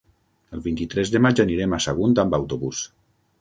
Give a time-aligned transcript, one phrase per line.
[0.57, 2.83] El vint-i-tres de maig anirem a Sagunt amb autobús.